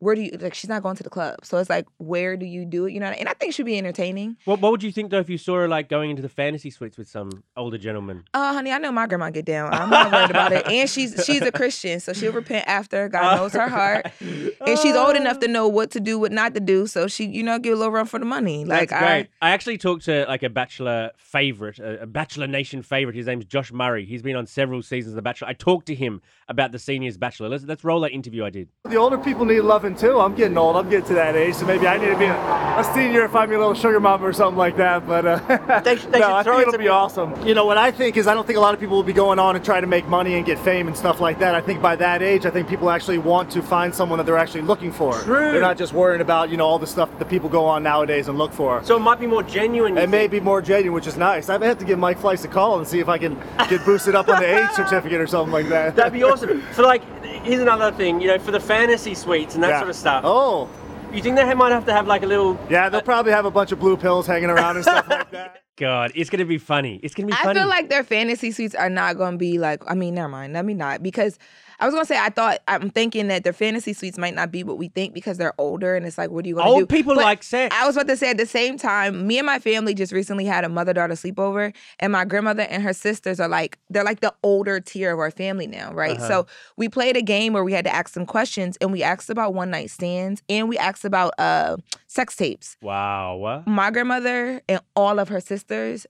where 0.05 0.15
do 0.15 0.23
you 0.23 0.31
like 0.41 0.55
she's 0.55 0.69
not 0.69 0.83
going 0.83 0.97
to 0.97 1.03
the 1.03 1.11
club 1.11 1.37
so 1.43 1.59
it's 1.59 1.71
like 1.71 1.87
where 1.99 2.37
do 2.37 2.47
you 2.47 2.65
do 2.65 2.87
it 2.87 2.93
you 2.93 3.01
know 3.01 3.07
and 3.07 3.29
i 3.29 3.33
think 3.35 3.55
she'd 3.55 3.65
be 3.65 3.79
entertaining 3.79 4.37
What 4.45 4.61
What 4.61 4.73
would 4.73 4.83
you 4.83 4.93
think 4.93 5.11
though 5.11 5.19
if 5.19 5.31
you 5.31 5.39
saw 5.39 5.55
her 5.57 5.69
like 5.69 5.89
going 5.89 6.11
into 6.11 6.23
the 6.23 6.29
fantasy 6.29 6.71
suites 6.71 6.99
with 6.99 7.09
some 7.09 7.43
older 7.57 7.79
gentleman? 7.79 8.25
oh 8.35 8.55
honey 8.55 8.71
i 8.71 8.79
know 8.79 8.93
my 8.93 9.07
grandma 9.07 9.31
get 9.31 9.45
down 9.45 9.73
i'm 9.73 9.91
not 9.91 10.13
worried 10.13 10.31
about 10.31 10.53
it 10.53 10.67
and 10.69 10.89
she's 10.89 11.25
she's 11.25 11.43
a 11.43 11.53
christian 11.53 12.01
so 12.01 12.13
she'll 12.13 12.33
repent 12.33 12.65
after 12.69 13.09
god 13.09 13.37
knows 13.37 13.53
her 13.53 13.69
heart 13.69 14.07
and 14.21 14.79
she's 14.79 14.95
old 14.95 15.17
enough 15.17 15.39
to 15.41 15.49
oh. 15.49 15.53
know 15.53 15.69
what 15.69 15.91
to 15.91 16.01
do 16.01 16.19
what 16.19 16.33
not 16.33 16.55
to 16.55 16.61
do 16.61 16.87
so 16.87 17.07
she 17.07 17.25
you 17.25 17.43
know 17.43 17.59
give 17.59 17.73
a 17.73 17.77
little 17.77 17.93
run 17.93 18.07
for 18.07 18.19
the 18.19 18.25
money 18.25 18.65
like 18.65 18.91
That's 18.91 19.03
i 19.03 19.07
great. 19.07 19.29
I 19.41 19.51
actually 19.51 19.79
talked 19.79 20.05
to 20.07 20.25
like 20.27 20.43
a 20.43 20.49
Bachelor 20.49 21.11
favorite, 21.17 21.79
a, 21.79 22.03
a 22.03 22.07
Bachelor 22.07 22.47
Nation 22.47 22.83
favorite. 22.83 23.17
His 23.17 23.27
name's 23.27 23.45
Josh 23.45 23.73
Murray. 23.73 24.05
He's 24.05 24.23
been 24.23 24.37
on 24.37 24.47
several 24.47 24.83
seasons 24.83 25.13
of 25.13 25.17
The 25.17 25.23
Bachelor. 25.23 25.49
I 25.49 25.53
talked 25.53 25.87
to 25.87 25.95
him 25.95 26.23
about 26.49 26.73
the 26.73 26.79
Seniors 26.79 27.19
Bachelor. 27.19 27.49
Let's 27.49 27.65
let's 27.65 27.85
roll 27.85 28.01
that 28.01 28.13
interview 28.13 28.45
I 28.45 28.51
did. 28.51 28.69
The 28.85 28.97
older 28.97 29.19
people 29.19 29.45
need 29.45 29.61
love 29.61 29.85
and 29.85 29.94
too. 29.95 30.19
I'm 30.21 30.35
getting 30.35 30.57
old. 30.59 30.77
I'm 30.77 30.89
getting 30.89 31.07
to 31.09 31.15
that 31.15 31.37
age, 31.37 31.55
so 31.55 31.67
maybe 31.67 31.87
I 31.87 31.97
need 31.99 32.11
to 32.11 32.19
be 32.19 32.25
a, 32.27 32.35
a 32.35 32.91
senior, 32.95 33.29
find 33.29 33.51
me 33.51 33.57
a 33.57 33.59
little 33.59 33.75
sugar 33.75 34.01
mama 34.01 34.25
or 34.27 34.33
something 34.33 34.59
like 34.59 34.77
that. 34.77 35.07
But 35.07 35.27
uh, 35.27 35.81
They 35.81 35.97
they 35.97 36.19
no, 36.21 36.35
I 36.35 36.43
think 36.43 36.59
it 36.61 36.69
it'll 36.69 36.79
be 36.79 36.89
awesome. 36.89 37.47
You 37.47 37.55
know 37.55 37.65
what 37.65 37.79
I 37.79 37.91
think 37.91 38.17
is 38.17 38.27
I 38.27 38.35
don't 38.35 38.47
think 38.47 38.57
a 38.59 38.61
lot 38.61 38.75
of 38.75 38.81
people 38.81 38.97
will 38.97 39.03
be 39.03 39.13
going 39.13 39.39
on 39.39 39.57
and 39.57 39.65
trying 39.65 39.83
to 39.83 39.87
make 39.89 40.07
money 40.07 40.35
and 40.35 40.45
get 40.45 40.59
fame 40.59 40.87
and 40.89 40.97
stuff 40.97 41.21
like 41.21 41.39
that. 41.39 41.55
I 41.55 41.61
think 41.61 41.81
by 41.83 41.97
that 41.97 42.23
age, 42.23 42.47
I 42.47 42.51
think 42.51 42.69
people 42.69 42.91
actually 42.91 43.19
want 43.19 43.51
to 43.53 43.63
find 43.63 43.95
someone 43.95 44.19
that 44.19 44.25
they're 44.27 44.37
actually 44.37 44.63
looking 44.63 44.93
for. 44.93 45.15
True. 45.23 45.53
They're 45.53 45.61
not 45.61 45.79
just 45.79 45.93
worrying 45.93 46.21
about 46.21 46.51
you 46.51 46.57
know 46.57 46.67
all 46.67 46.79
the 46.79 46.87
stuff 46.87 47.11
that 47.11 47.19
the 47.19 47.25
people 47.25 47.49
go 47.49 47.65
on 47.65 47.83
nowadays 47.83 48.29
and 48.29 48.39
look 48.39 48.53
for. 48.53 48.83
So 48.85 48.97
it 48.97 49.01
might 49.01 49.21
be 49.21 49.27
more 49.27 49.43
genuine. 49.43 49.97
It 49.97 50.09
may 50.09 50.21
think? 50.23 50.33
be 50.33 50.41
more 50.41 50.61
genuine, 50.63 50.95
which 50.95 51.07
is 51.07 51.17
nice. 51.17 51.49
I 51.49 51.59
may 51.59 51.67
have 51.67 51.79
to 51.79 51.85
give 51.85 51.99
Mike 51.99 52.19
Fleiss 52.19 52.45
a 52.45 52.49
call 52.49 52.79
and 52.79 52.87
see 52.87 53.01
if 53.01 53.09
I 53.09 53.19
can 53.19 53.35
get 53.69 53.85
boosted 53.85 54.15
up 54.15 54.29
on 54.29 54.41
the 54.41 54.59
age 54.65 54.71
certificate 54.73 55.21
or 55.21 55.27
something 55.27 55.53
like 55.53 55.69
that. 55.69 55.95
That'd 55.97 56.13
be 56.13 56.23
awesome. 56.23 56.61
For 56.73 56.83
like, 56.83 57.03
here's 57.45 57.61
another 57.61 57.93
thing. 57.93 58.21
You 58.21 58.29
know, 58.29 58.39
for 58.39 58.51
the 58.51 58.61
fantasy 58.61 59.15
suites 59.15 59.55
and 59.55 59.63
that 59.65 59.71
Yeah. 59.71 59.79
sort 59.81 59.84
of 59.91 59.97
stuff. 59.97 60.23
Oh, 60.27 60.69
You 61.13 61.23
think 61.23 61.37
they 61.37 61.55
might 61.55 61.73
have 61.73 61.87
to 61.87 61.93
have 61.93 62.07
like 62.07 62.23
a 62.23 62.27
little? 62.27 62.59
yeah, 62.69 62.89
they'll 62.89 63.01
uh, 63.01 63.05
probably 63.05 63.33
have 63.33 63.45
a 63.45 63.51
bunch 63.51 63.73
of 63.73 63.79
blue 63.81 63.97
pills 63.97 64.27
hanging 64.27 64.51
around 64.51 64.77
and 64.77 64.85
stuff 64.85 65.09
like 65.09 65.31
that. 65.31 65.61
God, 65.77 66.13
it's 66.15 66.31
gonna 66.31 66.45
be 66.45 66.59
funny. 66.59 67.01
It's 67.03 67.15
gonna 67.15 67.27
be 67.27 67.33
I 67.33 67.43
funny. 67.43 67.59
feel 67.59 67.69
like 67.69 67.89
their 67.91 68.05
fantasy 68.05 68.53
suites 68.53 68.75
are 68.77 68.89
not 68.91 69.17
going 69.17 69.33
to 69.33 69.39
be 69.39 69.59
like. 69.59 69.83
I 69.89 69.95
mean, 69.95 70.15
never 70.15 70.29
mind. 70.29 70.53
Let 70.53 70.65
me 70.65 70.73
not 70.75 71.03
because 71.03 71.37
I 71.81 71.87
was 71.87 71.95
to 71.95 72.05
say 72.05 72.19
I 72.19 72.31
thought 72.31 72.59
I'm 72.69 72.91
thinking 72.91 73.29
that 73.29 73.45
their 73.45 73.53
fantasy 73.53 73.93
suites 73.93 74.19
might 74.19 74.35
not 74.35 74.51
be 74.51 74.63
what 74.65 74.79
we 74.79 74.89
think 74.89 75.15
because 75.15 75.39
they're 75.39 75.55
older 75.59 75.97
and 75.97 76.07
it's 76.07 76.19
like, 76.19 76.31
what 76.31 76.45
are 76.45 76.49
you 76.49 76.57
going 76.57 76.67
to 76.67 76.73
do? 76.73 76.81
Old 76.81 76.89
people 76.89 77.15
But 77.15 77.25
like 77.25 77.43
sex. 77.43 77.75
I 77.79 77.87
was 77.87 77.97
about 77.97 78.09
to 78.09 78.17
say 78.17 78.31
at 78.31 78.37
the 78.37 78.47
same 78.47 78.77
time, 78.79 79.27
me 79.27 79.39
and 79.39 79.47
my 79.47 79.59
family 79.59 79.95
just 79.95 80.13
recently 80.13 80.45
had 80.45 80.65
a 80.65 80.69
mother 80.69 80.93
daughter 80.93 81.15
sleepover, 81.15 81.75
and 82.01 82.13
my 82.13 82.25
grandmother 82.25 82.63
and 82.63 82.83
her 82.83 82.93
sisters 82.93 83.41
are 83.41 83.49
like 83.49 83.79
they're 83.91 84.05
like 84.05 84.21
the 84.21 84.35
older 84.43 84.81
tier 84.81 85.13
of 85.13 85.19
our 85.19 85.31
family 85.31 85.67
now, 85.67 85.93
right? 85.93 86.17
Uh-huh. 86.19 86.29
So 86.29 86.47
we 86.77 86.89
played 86.89 87.17
a 87.17 87.23
game 87.23 87.53
where 87.53 87.65
we 87.65 87.73
had 87.73 87.85
to 87.85 87.95
ask 87.95 88.13
some 88.13 88.27
questions, 88.27 88.77
and 88.81 88.93
we 88.93 89.03
asked 89.03 89.31
about 89.31 89.55
one 89.55 89.71
night 89.71 89.91
stands, 89.91 90.43
and 90.49 90.69
we 90.69 90.79
asked 90.79 91.05
about 91.05 91.33
uh 91.39 91.77
sex 92.07 92.37
tapes. 92.37 92.77
wow. 92.81 93.37
What? 93.37 93.67
My 93.67 93.91
grandmother 93.91 94.63
and 94.69 94.81
all 94.95 95.19
of 95.19 95.29
her 95.29 95.41
sisters, 95.41 96.07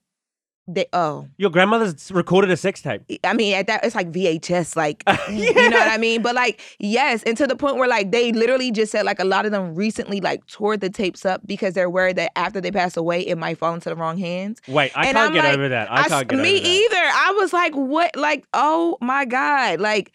they 0.67 0.87
oh 0.95 1.29
Your 1.37 1.51
grandmother's 1.51 2.11
recorded 2.11 2.51
a 2.51 2.57
sex 2.57 2.81
tape. 2.81 3.03
I 3.23 3.35
mean, 3.35 3.55
at 3.55 3.67
that 3.67 3.85
it's 3.85 3.95
like 3.95 4.11
VHS, 4.11 4.77
like 4.77 5.03
you 5.31 5.53
know 5.53 5.77
what 5.79 5.89
I 5.89 5.99
mean. 5.99 6.23
But 6.23 6.35
like, 6.35 6.61
yes, 6.79 7.23
and 7.25 7.37
to 7.37 7.47
the 7.47 7.57
point 7.57 7.77
where 7.77 7.89
like 7.89 8.11
they 8.13 8.33
literally 8.33 8.71
just 8.71 8.91
said 8.93 9.05
like 9.05 9.21
a 9.21 9.25
lot 9.25 9.45
of 9.45 9.53
them 9.53 9.75
recently 9.75 10.21
like 10.21 10.47
tore 10.47 10.77
the 10.77 10.89
tapes 10.89 11.27
up 11.27 11.43
because 11.47 11.75
they're 11.75 11.91
worried 11.91 12.17
that 12.17 12.33
after 12.37 12.61
they 12.61 12.71
pass 12.71 12.97
away, 12.97 13.21
it 13.27 13.37
might 13.37 13.59
fall 13.59 13.75
into 13.75 13.91
the 13.91 13.97
wrong 13.97 14.17
hands. 14.17 14.61
Wait, 14.67 14.93
I 14.97 15.07
And 15.07 15.17
can't 15.17 15.29
I'm 15.29 15.35
get 15.35 15.45
like, 15.45 15.55
over 15.55 15.69
I 15.91 16.09
can't 16.09 16.29
get 16.29 16.39
me 16.39 16.55
over 16.57 16.61
that. 16.61 16.69
either. 16.69 16.97
I 16.97 17.35
was 17.39 17.53
like, 17.53 17.75
what? 17.75 18.17
Like, 18.17 18.47
oh 18.55 18.97
my 19.01 19.27
god, 19.27 19.81
like 19.81 20.13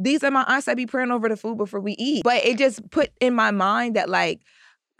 these 0.00 0.24
are 0.24 0.30
my 0.32 0.44
aunts 0.48 0.66
that 0.66 0.76
be 0.76 0.86
praying 0.86 1.12
over 1.12 1.28
the 1.28 1.36
food 1.36 1.56
before 1.58 1.78
we 1.80 1.92
eat. 1.92 2.24
But 2.24 2.44
it 2.44 2.58
just 2.58 2.90
put 2.90 3.10
in 3.20 3.34
my 3.34 3.52
mind 3.52 3.94
that 3.96 4.08
like, 4.08 4.40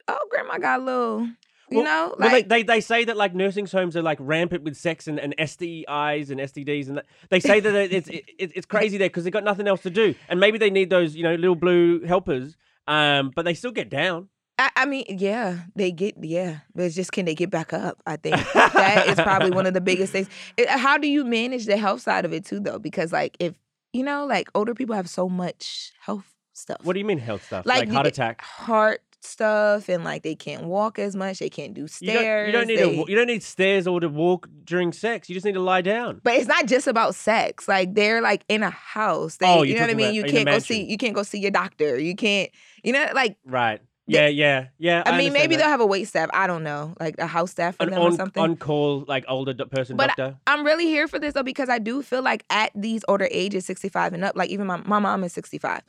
oh, 0.06 0.18
grandma 0.30 0.59
got 0.59 0.80
a 0.80 0.85
little. 0.85 1.28
You 1.73 1.79
Well- 1.83 2.09
know, 2.09 2.14
well, 2.19 2.31
like 2.33 2.49
they, 2.49 2.62
they, 2.62 2.75
they 2.75 2.81
say 2.81 3.05
that 3.05 3.17
like 3.17 3.35
nursing 3.35 3.67
homes 3.67 3.97
are 3.97 4.02
like 4.02 4.19
rampant 4.21 4.62
with 4.64 4.76
sex 4.76 5.09
and, 5.09 5.19
and 5.19 5.35
STIs 5.38 6.31
and 6.31 6.41
STDs 6.41 6.88
and 6.88 6.99
that. 6.99 7.07
they 7.31 7.41
say 7.41 7.61
that 7.61 7.75
it's 7.93 8.09
it, 8.09 8.25
it, 8.38 8.52
it's 8.55 8.67
crazy 8.67 8.99
there 8.99 9.09
because 9.09 9.25
they've 9.25 9.33
got 9.33 9.45
nothing 9.45 9.67
else 9.69 9.83
to 9.83 9.91
do 9.91 10.14
and 10.29 10.38
maybe 10.41 10.59
they 10.59 10.71
need 10.71 10.91
those 10.91 11.14
you 11.14 11.23
know 11.23 11.35
little 11.35 11.55
blue 11.57 12.00
helpers 12.05 12.57
um 12.88 13.31
but 13.35 13.45
they 13.45 13.55
still 13.55 13.71
get 13.73 13.88
down. 13.88 14.29
I, 14.59 14.71
I 14.76 14.87
mean, 14.87 15.05
yeah, 15.09 15.61
they 15.75 15.91
get 15.93 16.17
yeah, 16.23 16.59
but 16.75 16.85
it's 16.85 16.95
just 16.95 17.11
can 17.11 17.25
they 17.25 17.35
get 17.35 17.50
back 17.50 17.73
up? 17.73 18.02
I 18.07 18.17
think 18.17 18.37
that 18.55 19.07
is 19.09 19.14
probably 19.17 19.50
one 19.50 19.67
of 19.67 19.73
the 19.75 19.81
biggest 19.81 20.12
things. 20.12 20.29
It- 20.57 20.69
how 20.69 20.99
do 20.99 21.09
you 21.09 21.25
manage 21.25 21.64
the 21.67 21.76
health 21.79 22.02
side 22.02 22.25
of 22.25 22.33
it 22.33 22.45
too, 22.45 22.61
though? 22.61 22.79
Because 22.79 23.12
like 23.12 23.37
if 23.41 23.55
you 23.95 24.02
know, 24.02 24.26
like 24.26 24.49
older 24.55 24.75
people 24.75 24.95
have 24.95 25.09
so 25.09 25.29
much 25.29 25.93
health 26.00 26.26
stuff. 26.52 26.79
What 26.85 26.93
do 26.93 26.99
you 26.99 27.05
mean 27.07 27.19
health 27.19 27.45
stuff 27.47 27.64
Like 27.67 27.81
like, 27.81 27.88
heart 27.91 28.07
attack? 28.07 28.43
heart 28.43 29.00
stuff 29.25 29.88
and 29.88 30.05
like 30.05 30.23
they 30.23 30.35
can't 30.35 30.64
walk 30.64 30.99
as 30.99 31.14
much. 31.17 31.38
They 31.38 31.49
can't 31.50 31.75
do 31.75 31.83
You 31.83 31.87
don't, 31.87 31.91
stairs. 32.17 32.47
you 32.49 32.52
don't 32.52 32.67
need 32.67 32.79
they- 32.79 32.97
to, 33.05 33.11
you 33.11 33.17
don't 33.17 33.26
need 33.26 33.43
stairs 33.43 33.87
or 33.87 34.00
to 34.00 34.09
walk 34.09 34.49
during 34.64 34.93
sex. 34.93 35.29
You 35.29 35.35
just 35.35 35.47
need 35.47 35.55
to 35.55 35.61
lie 35.61 35.81
down. 35.83 36.21
But 36.23 36.35
it's 36.35 36.49
not 36.49 36.67
just 36.67 36.87
about 36.87 37.14
sex. 37.14 37.69
Like 37.69 37.95
they're 37.95 38.21
like 38.21 38.45
in 38.49 38.62
a 38.62 38.71
house. 38.71 39.37
They, 39.37 39.47
Oh, 39.47 39.62
you 39.62 39.75
know 39.75 39.81
what 39.83 39.91
I 39.91 39.95
mean. 39.95 40.14
You 40.14 40.25
can't 40.25 40.47
go 40.47 40.59
see. 40.59 40.83
You 40.85 40.97
can't 40.99 41.14
go 41.14 41.23
see 41.23 41.38
your 41.38 41.50
doctor. 41.50 41.99
You 41.99 42.14
can't. 42.17 42.50
You 42.83 42.93
know, 42.93 43.07
like 43.14 43.37
Right. 43.45 43.81
Yeah, 44.09 44.26
yeah, 44.26 44.67
yeah. 44.79 45.05
I, 45.07 45.17
mean, 45.17 45.33
maybe 45.33 45.55
that. 45.55 45.62
they'll 45.62 45.71
have 45.71 45.81
a 45.81 45.87
wait 45.87 46.05
staff. 46.09 46.29
I 46.35 46.49
don't 46.49 46.64
know, 46.64 46.93
like 46.99 47.14
a 47.19 47.26
house 47.26 47.52
staff 47.52 47.76
for 47.76 47.85
an 47.85 47.91
them 47.91 48.02
or 48.02 48.11
something. 48.11 48.43
on 48.43 48.57
call 48.57 49.05
like 49.07 49.25
older 49.29 49.55
do- 49.55 49.64
person 49.67 49.97
But 49.97 50.09
doctor. 50.09 50.37
I'm 50.47 50.67
really 50.67 50.87
here 50.87 51.07
for 51.07 51.21
this 51.21 51.35
though 51.35 51.45
because 51.45 51.69
I 51.69 51.79
do 51.79 52.02
feel 52.02 52.21
like 52.21 52.45
at 52.50 52.73
these 52.75 53.05
older 53.07 53.29
ages, 53.31 53.64
65 53.64 54.12
and 54.12 54.25
up, 54.25 54.37
like 54.37 54.50
even 54.50 54.67
my, 54.67 54.79
my 54.85 54.99
mom 54.99 55.23
is 55.23 55.33
65. 55.33 55.83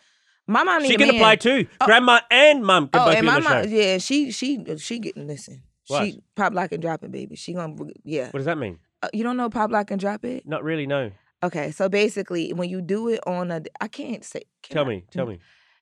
My 0.47 0.63
mom 0.63 0.83
She 0.83 0.97
can 0.97 1.07
man. 1.07 1.15
apply 1.15 1.35
too. 1.37 1.67
Grandma 1.85 2.19
and 2.29 2.63
mom 2.65 2.89
can 2.89 3.01
Oh, 3.01 3.05
both 3.05 3.15
and 3.15 3.25
my 3.25 3.39
mom, 3.39 3.65
yeah, 3.69 3.97
she 3.97 4.31
she 4.31 4.63
she 4.77 4.99
getting 4.99 5.27
listen. 5.27 5.63
What? 5.87 6.05
She 6.05 6.21
pop 6.35 6.53
lock 6.53 6.71
and 6.71 6.81
drop 6.81 7.03
it, 7.03 7.11
baby. 7.11 7.35
She 7.35 7.53
gonna 7.53 7.75
yeah. 8.03 8.25
What 8.27 8.39
does 8.39 8.45
that 8.45 8.57
mean? 8.57 8.79
Uh, 9.01 9.09
you 9.13 9.23
don't 9.23 9.37
know 9.37 9.49
pop 9.49 9.71
lock 9.71 9.91
and 9.91 9.99
drop 9.99 10.23
it? 10.25 10.47
Not 10.47 10.63
really. 10.63 10.85
No. 10.87 11.11
Okay, 11.43 11.71
so 11.71 11.89
basically, 11.89 12.53
when 12.53 12.69
you 12.69 12.81
do 12.81 13.09
it 13.09 13.19
on 13.27 13.51
a, 13.51 13.61
I 13.81 13.89
can't 13.89 14.23
say. 14.23 14.43
can 14.61 14.75
Tell 14.75 14.85
I? 14.85 14.87
me. 14.89 15.03
Tell 15.11 15.25
me. 15.25 15.39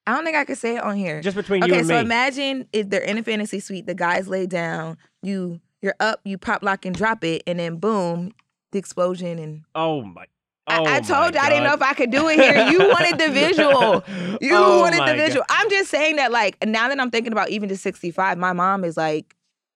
I 0.08 0.16
don't 0.16 0.24
think 0.26 0.36
I 0.36 0.44
can 0.46 0.56
say 0.56 0.78
it 0.78 0.84
on 0.84 0.96
here. 0.96 1.22
Just 1.22 1.38
between 1.38 1.62
you 1.62 1.68
okay, 1.68 1.80
and 1.80 1.88
so 1.88 1.94
me. 1.94 2.00
imagine 2.00 2.68
if 2.74 2.90
they're 2.90 3.02
in 3.02 3.20
a 3.20 3.24
fantasy 3.24 3.60
suite, 3.60 3.86
the 3.86 3.94
guys 3.94 4.28
lay 4.28 4.48
down, 4.48 4.98
you 5.22 5.60
you're 5.82 5.94
up, 6.00 6.20
you 6.24 6.40
pop 6.40 6.64
lock 6.64 6.86
and 6.86 6.96
drop 6.96 7.24
it, 7.24 7.44
and 7.46 7.60
then 7.60 7.78
boom, 7.78 8.32
the 8.72 8.80
explosion 8.80 9.38
and 9.38 9.64
oh 9.76 10.02
my. 10.02 10.26
I, 10.72 10.80
oh 10.80 10.86
I 10.86 10.92
my 10.92 11.00
told 11.02 11.34
you 11.36 11.40
I 11.40 11.50
didn't 11.50 11.64
know 11.66 11.74
if 11.74 11.82
I 11.82 11.94
could 11.94 12.12
do 12.12 12.28
it 12.30 12.40
here. 12.40 12.68
You 12.70 12.80
wanted 12.80 13.18
the 13.20 13.30
visual. 13.30 14.04
You 14.42 14.56
Oh 14.56 14.80
wanted 14.80 15.02
the 15.02 15.06
God. 15.06 15.18
visual. 15.18 15.46
I'm 15.50 15.70
just 15.70 15.92
saying 15.92 16.16
that, 16.16 16.32
like, 16.32 16.58
now 16.66 16.88
that 16.90 17.00
I'm 17.00 17.12
thinking 17.12 17.32
about 17.32 17.50
even 17.50 17.70
to 17.70 17.78
65, 17.78 18.38
my 18.40 18.54
mom 18.54 18.84
is 18.84 18.98
like, 18.98 19.36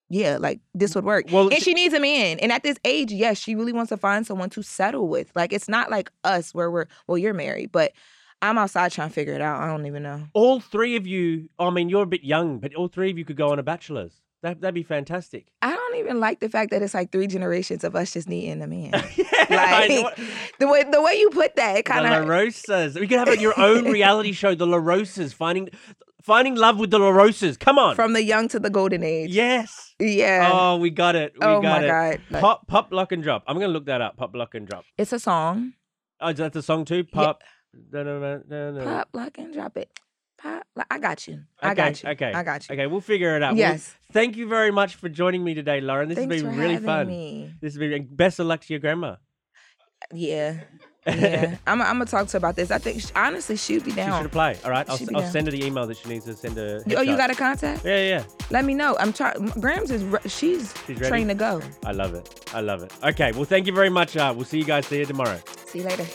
yeah, 0.09 0.37
like 0.39 0.59
this 0.73 0.95
would 0.95 1.03
work. 1.05 1.25
Well, 1.31 1.45
and 1.49 1.53
she- 1.55 1.61
she 1.61 1.73
needs 1.75 1.93
a 1.93 1.99
man. 1.99 2.39
And 2.39 2.51
at 2.51 2.63
this 2.63 2.77
age, 2.83 3.11
yes, 3.11 3.37
she 3.37 3.53
really 3.55 3.73
wants 3.73 3.89
to 3.89 3.97
find 3.97 4.25
someone 4.25 4.49
to 4.51 4.63
settle 4.63 5.07
with. 5.07 5.31
Like, 5.35 5.53
it's 5.53 5.69
not 5.69 5.91
like 5.91 6.11
us 6.23 6.53
where 6.53 6.71
we're, 6.71 6.87
well, 7.07 7.17
you're 7.17 7.33
married, 7.33 7.71
but 7.71 7.91
I'm 8.41 8.57
outside 8.57 8.91
trying 8.91 9.09
to 9.09 9.13
figure 9.13 9.33
it 9.33 9.41
out. 9.41 9.61
I 9.61 9.67
don't 9.67 9.85
even 9.85 10.01
know. 10.03 10.23
All 10.33 10.59
three 10.59 10.95
of 10.95 11.05
you. 11.05 11.49
I 11.59 11.69
mean, 11.69 11.89
you're 11.89 12.03
a 12.03 12.07
bit 12.07 12.23
young, 12.23 12.57
but 12.59 12.73
all 12.75 12.87
three 12.87 13.11
of 13.11 13.17
you 13.19 13.25
could 13.25 13.37
go 13.37 13.51
on 13.51 13.59
a 13.59 13.63
bachelor's. 13.63 14.13
That 14.43 14.61
that'd 14.61 14.75
be 14.75 14.83
fantastic. 14.83 15.47
I 15.61 15.71
don't 15.73 15.95
even 15.97 16.19
like 16.19 16.39
the 16.39 16.49
fact 16.49 16.71
that 16.71 16.81
it's 16.81 16.93
like 16.93 17.11
three 17.11 17.25
generations 17.27 17.83
of 17.83 17.95
us 17.95 18.13
just 18.13 18.27
needing 18.29 18.61
a 18.61 18.67
man. 18.67 18.91
Know 19.49 19.57
like 19.57 19.89
the 20.59 20.67
way 20.67 20.83
the 20.83 21.01
way 21.01 21.13
you 21.19 21.29
put 21.29 21.55
that, 21.55 21.77
it 21.77 21.85
kind 21.85 22.03
La 22.03 22.17
of 22.17 22.27
Rosas. 22.27 22.95
We 22.95 23.07
could 23.07 23.19
have 23.19 23.39
your 23.39 23.53
own 23.59 23.85
reality 23.85 24.31
show, 24.31 24.55
The 24.55 24.65
La 24.65 24.77
Rosas, 24.77 25.33
finding 25.33 25.69
finding 26.23 26.55
love 26.55 26.79
with 26.79 26.89
the 26.89 26.97
La 26.97 27.09
Rosas. 27.09 27.55
Come 27.57 27.77
on. 27.77 27.95
from 27.95 28.13
the 28.13 28.23
young 28.23 28.47
to 28.49 28.59
the 28.59 28.71
golden 28.71 29.03
age. 29.03 29.29
yes. 29.31 29.93
Yeah. 29.99 30.49
Oh, 30.51 30.77
we 30.77 30.89
got 30.89 31.15
it. 31.15 31.33
We 31.39 31.45
Oh 31.45 31.61
got 31.61 31.81
my 31.81 31.85
it. 32.11 32.21
God. 32.31 32.41
Pop, 32.41 32.67
pop, 32.67 32.91
lock 32.91 33.11
and 33.11 33.21
drop. 33.21 33.43
I'm 33.47 33.55
gonna 33.55 33.67
look 33.71 33.85
that 33.85 34.01
up. 34.01 34.17
Pop, 34.17 34.35
lock 34.35 34.55
and 34.55 34.67
drop. 34.67 34.83
It's 34.97 35.13
a 35.13 35.19
song. 35.19 35.73
Oh, 36.19 36.29
is 36.29 36.37
that 36.37 36.53
the 36.53 36.63
song 36.63 36.85
too? 36.85 37.03
Pop. 37.03 37.43
da, 37.91 38.03
da, 38.03 38.37
da, 38.37 38.71
da. 38.71 38.83
Pop, 38.83 39.09
lock, 39.13 39.37
and 39.37 39.53
drop 39.53 39.77
it. 39.77 39.91
I 40.89 40.99
got 40.99 41.27
you. 41.27 41.41
I 41.61 41.71
Okay, 41.71 41.75
got 41.75 42.03
you. 42.03 42.09
Okay. 42.09 42.33
I 42.33 42.43
got 42.43 42.69
you. 42.69 42.73
Okay, 42.73 42.87
we'll 42.87 43.01
figure 43.01 43.35
it 43.35 43.41
out. 43.43 43.51
Well, 43.53 43.57
Yes. 43.59 43.95
thank 44.11 44.35
you 44.37 44.47
very 44.47 44.71
much 44.71 44.95
for 44.95 45.09
joining 45.09 45.43
me 45.43 45.53
today, 45.53 45.81
Loren. 45.81 46.09
This 46.09 46.17
Thanks 46.17 46.35
has 46.35 46.43
been 46.43 46.57
really 46.57 46.77
fun. 46.77 47.07
me. 47.07 47.53
This 47.61 47.73
has 47.73 47.79
been 47.79 48.07
best 48.11 48.39
of 48.39 48.45
luck 48.47 48.61
to 48.61 48.73
your 48.73 48.79
grandma. 48.79 49.15
Yeah. 50.13 50.57
Yeah. 51.07 51.57
I'm, 51.67 51.79
I'm 51.83 51.99
gonna 51.99 52.05
talk 52.07 52.25
to 52.25 52.31
her 52.31 52.37
about 52.39 52.55
this. 52.55 52.71
I 52.71 52.79
think 52.79 52.99
sh- 52.99 53.11
honestly 53.15 53.57
she'd 53.57 53.85
be 53.85 53.91
down. 53.91 54.09
She 54.11 54.17
should 54.17 54.25
apply. 54.25 54.57
All 54.65 54.71
right, 54.71 54.89
I'll, 54.89 54.97
I'll 55.13 55.21
down. 55.21 55.31
send 55.31 55.45
her 55.45 55.51
the 55.51 55.63
email 55.63 55.85
that 55.85 55.97
she 55.97 56.09
needs 56.09 56.25
to 56.25 56.33
send 56.33 56.57
a. 56.57 56.81
Oh, 56.97 57.01
you 57.03 57.15
got 57.15 57.29
a 57.29 57.35
contact? 57.35 57.85
Yeah, 57.85 58.01
yeah. 58.07 58.23
Let 58.49 58.65
me 58.65 58.73
know. 58.73 58.97
I'm 58.99 59.13
trying. 59.13 59.45
Grams 59.59 59.91
is 59.91 60.03
re- 60.03 60.17
she's, 60.25 60.73
She's 60.87 60.97
ready? 60.97 61.07
trained 61.09 61.29
to 61.29 61.35
go. 61.35 61.61
I 61.85 61.91
love 61.91 62.15
it. 62.15 62.49
I 62.55 62.61
love 62.61 62.81
it. 62.81 62.91
Okay, 63.03 63.33
well, 63.33 63.45
thank 63.45 63.67
you 63.67 63.73
very 63.73 63.91
much. 63.91 64.17
Uh, 64.17 64.33
we'll 64.35 64.45
see 64.45 64.57
you 64.57 64.65
guys 64.65 64.89
here 64.89 65.05
tomorrow. 65.05 65.39
See 65.67 65.77
you 65.81 65.85
later. 65.85 66.05